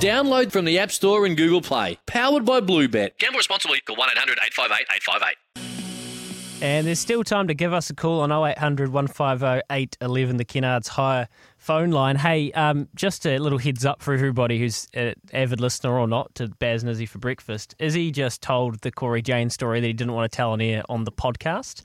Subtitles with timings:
[0.00, 1.98] Download from the App Store and Google Play.
[2.06, 3.16] Powered by Bluebet.
[3.18, 3.80] Gamble responsibly.
[3.80, 5.36] Call 1 800 858 858.
[6.62, 10.88] And there's still time to give us a call on 0800 150 811, the Kennards
[10.88, 11.28] Hire
[11.58, 12.16] phone line.
[12.16, 16.34] Hey, um, just a little heads up for everybody who's an avid listener or not
[16.36, 17.74] to Baz and Izzy for breakfast.
[17.78, 20.82] Izzy just told the Cory Jane story that he didn't want to tell on air
[20.88, 21.82] on the podcast.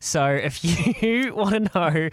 [0.00, 0.64] So if
[1.02, 2.08] you want to know,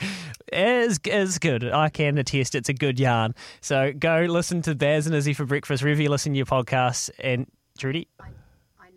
[0.52, 1.64] is is good.
[1.64, 3.34] I can attest it's a good yarn.
[3.62, 5.82] So go listen to Baz and Izzy for breakfast.
[5.84, 7.10] Wherever you listen to your podcasts.
[7.20, 8.26] And Trudy, I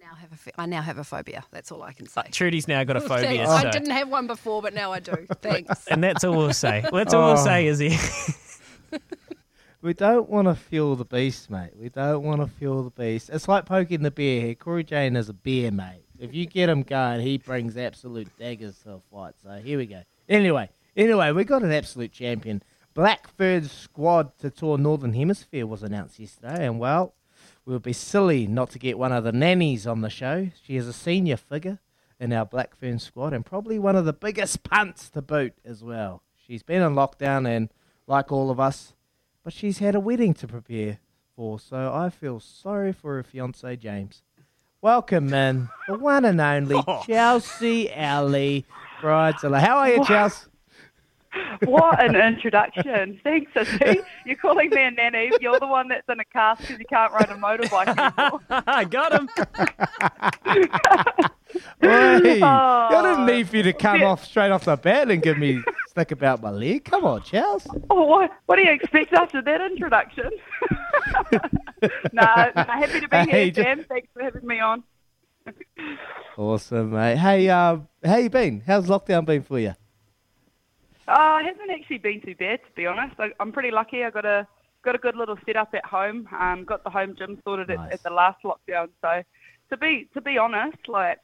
[0.00, 1.44] now have a now have a phobia.
[1.52, 2.22] That's all I can say.
[2.32, 3.46] Trudy's now got a phobia.
[3.46, 5.14] So- I didn't have one before, but now I do.
[5.40, 5.86] Thanks.
[5.86, 6.84] and that's all we'll say.
[6.92, 7.44] That's all we'll Oh.
[7.44, 7.96] say, Izzy.
[9.82, 11.70] We don't want to fuel the beast, mate.
[11.74, 13.30] We don't want to fuel the beast.
[13.32, 14.54] It's like poking the bear here.
[14.54, 16.02] Cory Jane is a bear, mate.
[16.20, 19.34] If you get him going, he brings absolute daggers to a fight.
[19.42, 20.02] So here we go.
[20.28, 22.62] Anyway, anyway, we got an absolute champion.
[22.92, 27.14] Black Ferns squad to tour Northern Hemisphere was announced yesterday, and well,
[27.64, 30.50] we would be silly not to get one of the nannies on the show.
[30.62, 31.78] She is a senior figure
[32.18, 36.22] in our Blackfern squad and probably one of the biggest punts to boot as well.
[36.36, 37.70] She's been in lockdown and,
[38.06, 38.92] like all of us,
[39.42, 40.98] but she's had a wedding to prepare
[41.34, 44.22] for, so I feel sorry for her fiance James.
[44.82, 47.02] Welcome, man, the one and only oh.
[47.06, 48.64] Chelsea Alley
[49.02, 49.60] Bridezilla.
[49.60, 50.46] How are you, Chelsea?
[51.64, 53.20] What an introduction.
[53.22, 54.00] Thanks, Izzy.
[54.24, 55.30] You're calling me a nanny.
[55.40, 58.40] You're the one that's in a cast because you can't ride a motorbike anymore.
[58.66, 59.28] I got him.
[61.80, 62.46] Hey, Oh.
[62.46, 65.62] I didn't need for you to come off straight off the bat and give me
[65.90, 66.84] stick about my leg.
[66.84, 67.68] Come on, Chelsea.
[67.90, 70.30] Oh, what, what do you expect after that introduction?
[72.12, 73.84] nah, nah, happy to be Hey, here, just- Sam.
[73.88, 74.84] Thanks for having me on.
[76.38, 77.16] Awesome, mate.
[77.16, 78.62] Hey, um, how you been?
[78.66, 79.74] How's lockdown been for you?
[81.08, 83.18] Oh, it hasn't actually been too bad, to be honest.
[83.18, 84.04] I, I'm pretty lucky.
[84.04, 84.46] I got a
[84.82, 86.28] got a good little setup at home.
[86.38, 87.78] Um, got the home gym sorted Nice.
[87.86, 88.90] at, at the last lockdown.
[89.02, 89.22] So,
[89.70, 91.18] to be to be honest, like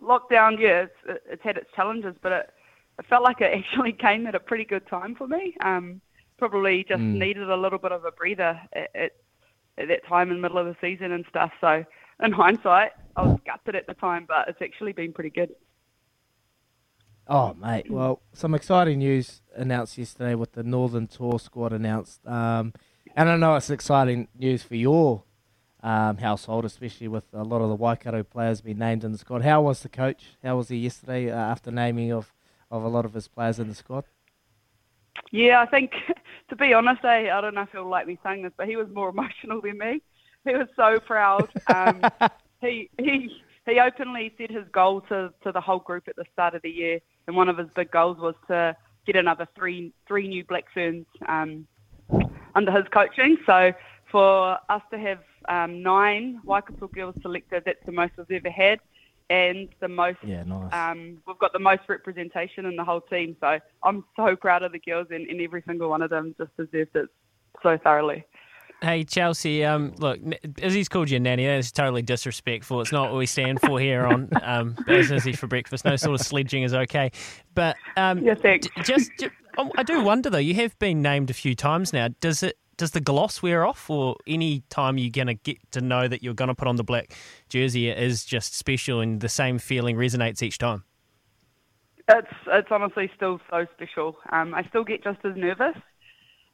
[0.00, 2.50] lockdown, yeah, it's, it's had its challenges, but it,
[3.02, 5.54] it felt like it actually came at a pretty good time for me.
[5.64, 6.00] Um,
[6.38, 7.18] probably just Mm.
[7.18, 9.12] needed a little bit of a breather at, at,
[9.78, 11.52] at that time in the middle of the season and stuff.
[11.60, 11.84] So,
[12.22, 15.50] in hindsight, I was gutted at the time, but it's actually been pretty good.
[17.28, 17.86] Oh, mate.
[17.88, 22.26] Well, some exciting news announced yesterday with the Northern Tour squad announced.
[22.26, 22.72] Um,
[23.14, 25.22] and I know it's exciting news for your
[25.82, 29.42] um, household, especially with a lot of the Waikato players being named in the squad.
[29.42, 30.36] How was the coach?
[30.42, 32.32] How was he yesterday uh, after naming of,
[32.72, 34.04] of a lot of his players in the squad?
[35.30, 35.92] Yeah, I think
[36.48, 38.76] to be honest, I, I don't know if he'll like me saying this, but he
[38.76, 40.02] was more emotional than me.
[40.44, 41.48] He was so proud.
[41.72, 42.02] Um,
[42.60, 43.30] he he
[43.66, 46.70] he openly said his goal to, to the whole group at the start of the
[46.70, 48.74] year, and one of his big goals was to
[49.06, 51.66] get another three three new Black Ferns um,
[52.54, 53.36] under his coaching.
[53.46, 53.72] So
[54.10, 58.80] for us to have um, nine Waikato girls selected, that's the most we've ever had,
[59.30, 60.72] and the most Yeah, nice.
[60.72, 63.36] um, we've got the most representation in the whole team.
[63.40, 66.56] So I'm so proud of the girls, and, and every single one of them just
[66.56, 67.08] deserved it
[67.62, 68.24] so thoroughly.
[68.80, 71.46] Hey Chelsea, um, look, n- Izzy's called you a nanny.
[71.46, 72.80] That is totally disrespectful.
[72.80, 75.84] It's not what we stand for here on um, Baz and Izzy for breakfast.
[75.84, 77.12] No sort of sledging is okay.
[77.54, 78.66] But um, Yeah, thanks.
[78.66, 80.38] j- just, ju- oh, I do wonder though.
[80.38, 82.08] You have been named a few times now.
[82.20, 82.58] Does it?
[82.82, 86.34] Does the gloss wear off, or any time you're gonna get to know that you're
[86.34, 87.14] gonna put on the black
[87.48, 90.82] jersey is just special, and the same feeling resonates each time?
[92.08, 94.16] It's it's honestly still so special.
[94.32, 95.76] Um, I still get just as nervous.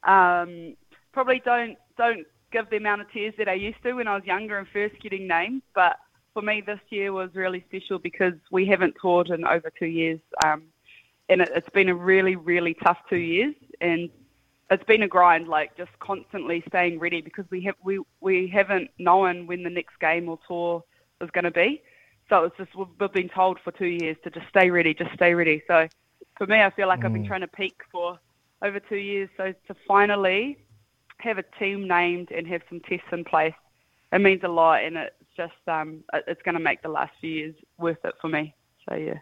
[0.03, 0.75] Um,
[1.13, 4.23] probably don't don't give the amount of tears that I used to when I was
[4.23, 5.63] younger and first getting named.
[5.73, 5.97] But
[6.35, 10.19] for me, this year was really special because we haven't toured in over two years,
[10.45, 10.65] um,
[11.27, 14.11] and it, it's been a really really tough two years, and
[14.71, 18.91] it's been a grind, like just constantly staying ready because we have we we haven't
[18.99, 20.83] known when the next game or tour
[21.21, 21.81] is going to be.
[22.29, 25.33] So it's just we've, been told for two years to just stay ready, just stay
[25.33, 25.63] ready.
[25.67, 25.87] So
[26.37, 28.19] for me, I feel like I've been trying to peak for
[28.61, 29.29] over two years.
[29.35, 30.59] So to finally
[31.17, 33.53] have a team named and have some tests in place,
[34.13, 37.31] it means a lot, and it's just um, it's going to make the last few
[37.31, 38.53] years worth it for me.
[38.87, 39.17] So yeah.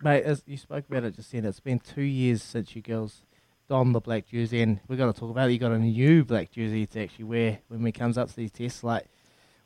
[0.00, 3.22] Mate, as you spoke about it just then, it's been two years since you girls
[3.68, 5.52] donned the black jersey, and we've got to talk about it.
[5.52, 8.50] You got a new black jersey to actually wear when it comes up to these
[8.50, 8.82] tests.
[8.82, 9.06] Like,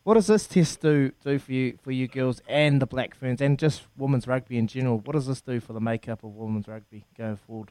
[0.05, 3.41] What does this test do do for you for you girls and the Black Ferns
[3.41, 4.99] and just women's rugby in general?
[4.99, 7.71] What does this do for the makeup of women's rugby going forward?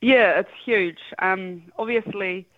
[0.00, 0.98] Yeah, it's huge.
[1.20, 2.48] Um, obviously,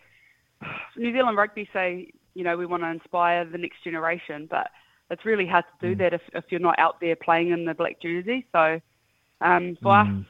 [0.97, 4.71] New Zealand Rugby say you know we want to inspire the next generation, but
[5.11, 5.99] it's really hard to do Mm.
[5.99, 8.47] that if, if you're not out there playing in the black jersey.
[8.53, 8.81] So
[9.41, 10.21] um, for Mm.
[10.21, 10.27] us,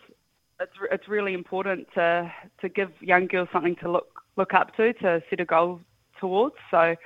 [0.60, 4.92] it's it's really important to to give young girls something to look look up to
[4.94, 5.80] to set a goal
[6.18, 6.56] towards.
[6.70, 6.96] So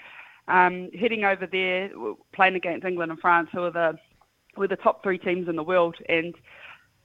[0.49, 1.91] um, heading over there,
[2.33, 3.99] playing against England and France, who are the
[4.55, 6.35] who are the top three teams in the world, and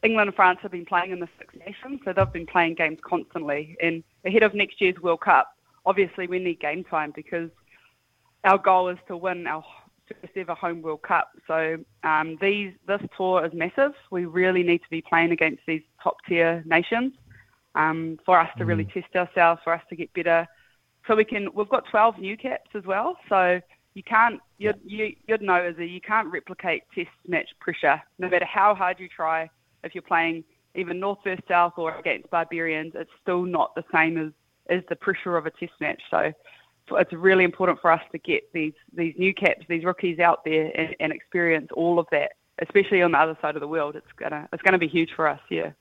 [0.04, 3.00] England and France have been playing in the Six Nations, so they've been playing games
[3.04, 3.78] constantly.
[3.82, 5.56] And ahead of next year's World Cup,
[5.86, 7.50] obviously we need game time because
[8.44, 9.64] our goal is to win our
[10.08, 11.32] first ever home World Cup.
[11.48, 13.94] So um, these this tour is massive.
[14.12, 17.14] We really need to be playing against these top tier nations
[17.76, 20.48] um, for us to really test ourselves, for us to get better.
[21.08, 21.50] So we can.
[21.54, 23.18] We've got 12 new caps as well.
[23.30, 23.60] So
[23.94, 24.40] you can't.
[24.58, 28.74] You'd, you, you'd know as a you can't replicate test match pressure, no matter how
[28.76, 29.50] hard you try.
[29.84, 30.44] If you're playing
[30.76, 34.32] even North versus South or against Barbarians, it's still not the same as
[34.70, 36.02] as the pressure of a test match.
[36.10, 36.32] So
[36.96, 40.72] it's really important for us to get these these new caps, these rookies out there
[40.76, 43.96] and, and experience all of that, especially on the other side of the world.
[43.96, 45.40] It's gonna it's gonna be huge for us.
[45.50, 45.72] Yeah.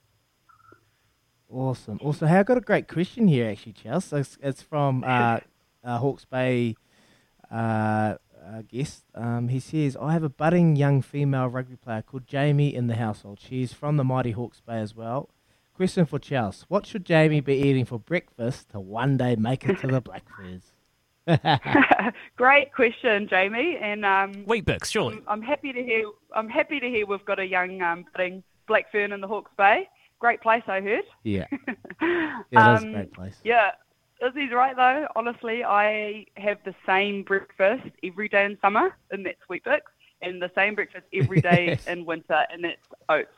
[1.52, 1.98] Awesome.
[2.02, 4.16] Also, hey, I got a great question here, actually, Chelsea.
[4.16, 5.40] It's, it's from uh,
[5.84, 6.76] uh, Hawke's Bay
[7.50, 9.04] uh, uh, guest.
[9.14, 12.96] Um, he says, I have a budding young female rugby player called Jamie in the
[12.96, 13.38] household.
[13.38, 15.28] She's from the mighty Hawke's Bay as well.
[15.74, 16.64] Question for Chelsea.
[16.68, 20.24] What should Jamie be eating for breakfast to one day make it to the Black
[20.34, 20.71] Ferns?
[22.36, 25.16] Great question, Jamie, and um, Weet-Bix, surely.
[25.16, 26.04] I'm, I'm happy to hear.
[26.34, 29.52] I'm happy to hear we've got a young um, budding black fern in the Hawke's
[29.56, 29.88] Bay.
[30.18, 31.04] Great place, I heard.
[31.24, 31.46] Yeah.
[32.00, 33.36] Yeah, that's a Um, great place.
[33.44, 33.70] Yeah,
[34.26, 35.06] Izzy's right though.
[35.14, 39.80] Honestly, I have the same breakfast every day in summer, and that's Weet-Bix,
[40.20, 42.76] and the same breakfast every day in winter, and that's
[43.08, 43.28] oats.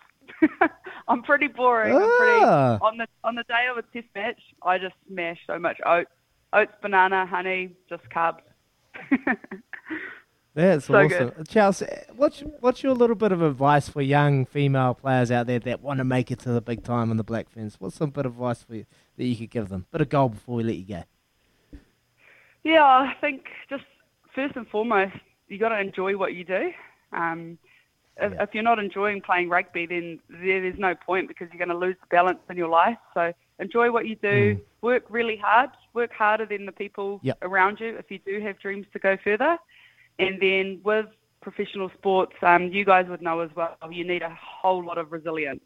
[1.09, 1.95] I'm pretty boring.
[1.95, 2.79] I'm pretty Ah.
[2.81, 4.41] on the on the day of a test match.
[4.63, 6.11] I just smash so much oats,
[6.55, 8.41] oats, banana, honey, just carbs.
[10.55, 11.33] That's So awesome.
[11.49, 15.81] Chelsea, what's, what's your little bit of advice for young female players out there that
[15.83, 17.77] want to make it to the big time in the Black Ferns?
[17.81, 18.87] What's some bit of advice for you
[19.17, 19.87] that you could give them?
[19.91, 21.03] Bit of goal before we let you go.
[22.63, 23.83] Yeah, I think just
[24.33, 25.15] first and foremost,
[25.49, 26.71] you got to enjoy what you do.
[27.13, 27.59] Um,
[28.17, 28.43] if, Yeah.
[28.45, 31.87] if you're not enjoying playing rugby, then there, there's no point because you're going to
[31.87, 32.97] lose the balance in your life.
[33.13, 34.59] So enjoy what you do.
[34.83, 35.71] Work really hard.
[35.95, 37.39] Work harder than the people Yep.
[37.43, 39.59] around you if you do have dreams to go further.
[40.19, 41.07] And then with
[41.41, 45.13] professional sports, um, you guys would know as well, you need a whole lot of
[45.13, 45.63] resilience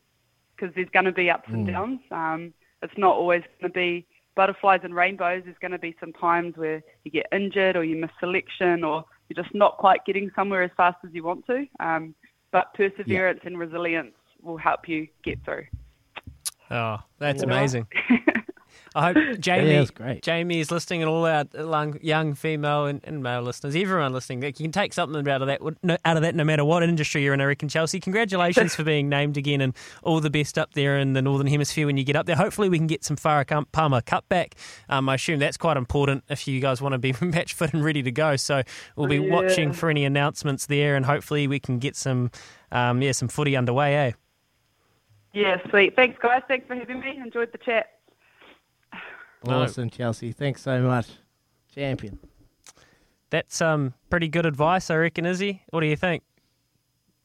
[0.57, 2.01] because there's going to be ups and downs.
[2.11, 2.53] Um,
[2.83, 5.43] it's not always going to be butterflies and rainbows.
[5.45, 9.05] There's going to be some times where you get injured or you miss selection or
[9.29, 11.67] you're just not quite getting somewhere as fast as you want to.
[11.81, 12.15] Um,
[12.51, 15.67] but perseverance and resilience will help you get through.
[16.71, 17.49] Oh, that's Yeah.
[17.49, 17.87] amazing.
[18.95, 20.23] I hope Jamie, great.
[20.23, 24.43] Jamie is listening, and all our young, young female and, and male listeners, everyone listening,
[24.43, 27.23] you can take something out of that, no- out of that, no matter what industry
[27.23, 27.41] you're in.
[27.41, 28.01] I reckon, Chelsea.
[28.01, 31.87] Congratulations for being named again, and all the best up there in the northern hemisphere
[31.87, 32.35] when you get up there.
[32.35, 34.55] Hopefully, we can get some Farah Palmer Cup back.
[34.89, 37.85] Um, I assume that's quite important if you guys want to be match fit and
[37.85, 38.37] ready to go.
[38.37, 38.63] So
[38.97, 39.33] we'll be Yeah.
[39.33, 42.31] watching for any announcements there, and hopefully, we can get some,
[42.73, 43.95] um, yeah, some footy underway.
[43.95, 44.13] Eh?
[45.33, 45.95] Yeah, sweet.
[45.95, 46.43] Thanks, guys.
[46.49, 47.19] Thanks for having me.
[47.23, 47.87] Enjoyed the chat.
[49.47, 50.33] Awesome, Chelsea.
[50.33, 51.07] Thanks so much.
[51.75, 52.19] Champion.
[53.31, 55.63] That's um pretty good advice, I reckon, Izzy.
[55.71, 56.23] What do you think?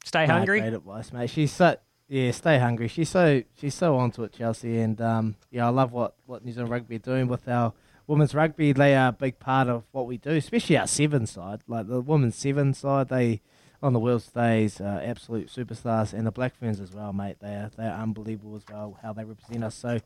[0.04, 0.60] Stay No, hungry.
[0.60, 1.30] Great advice, mate.
[1.30, 1.78] She's so
[2.10, 2.88] yeah, stay hungry.
[2.90, 6.52] She's so she's so onto it, Chelsea, and um, yeah, I love what what New
[6.52, 7.74] Zealand Rugby are doing with our
[8.06, 8.74] women's rugby.
[8.74, 11.62] They are a big part of what we do, especially our seven side.
[11.68, 13.42] Like the women's seven side, they
[13.84, 17.38] on the world stage, uh, absolute superstars, and the Black Ferns as well, mate.
[17.40, 19.76] They are they are unbelievable as well how they represent us.
[19.76, 20.00] So.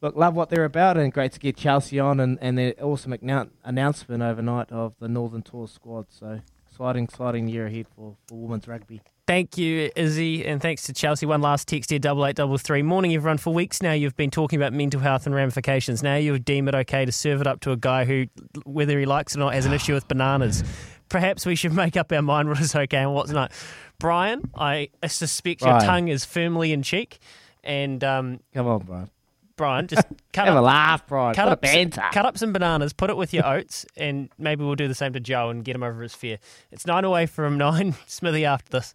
[0.00, 3.10] Look, love what they're about, and great to get Chelsea on, and, and their awesome
[3.14, 6.06] annou- announcement overnight of the Northern Tour squad.
[6.10, 9.00] So exciting, exciting year ahead for, for women's rugby.
[9.26, 11.26] Thank you, Izzy, and thanks to Chelsea.
[11.26, 12.80] One last text here, double eight double three.
[12.80, 13.38] Morning, everyone.
[13.38, 16.00] For weeks now, you've been talking about mental health and ramifications.
[16.00, 18.26] Now you deem it okay to serve it up to a guy who,
[18.64, 20.62] whether he likes it or not, has an issue with bananas.
[21.08, 23.52] Perhaps we should make up our mind what is okay and what's not.
[23.98, 27.18] Brian, I suspect your tongue is firmly in cheek,
[27.64, 29.08] and um, Come on, bro.
[29.56, 31.34] Brian, just cut Have a laugh, Brian.
[31.34, 32.02] cut up, a banter.
[32.12, 35.12] cut up some bananas, put it with your oats, and maybe we'll do the same
[35.14, 36.38] to Joe and get him over his fear.
[36.70, 37.96] It's nine away from nine.
[38.06, 38.94] Smithy after this.